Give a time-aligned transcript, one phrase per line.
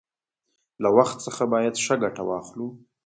[0.81, 2.67] له وخت څخه باید ښه گټه واخلو.